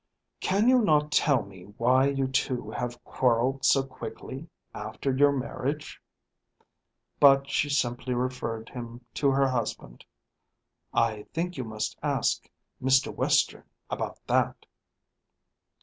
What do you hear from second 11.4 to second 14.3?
you must ask Mr. Western about